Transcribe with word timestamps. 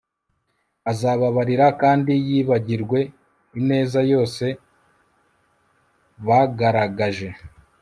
Azababarira 0.91 1.67
kandi 1.81 2.11
yibagirwe 2.27 2.99
ineza 3.59 3.99
yose 4.13 4.45
bagaragaje 6.27 7.29